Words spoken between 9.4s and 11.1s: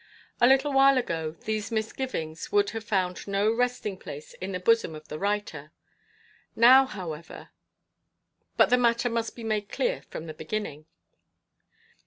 made clear from the beginning.